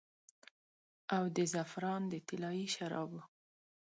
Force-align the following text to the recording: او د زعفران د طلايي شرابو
او 1.15 1.23
د 1.35 1.37
زعفران 1.53 2.01
د 2.11 2.13
طلايي 2.27 2.67
شرابو 2.75 3.21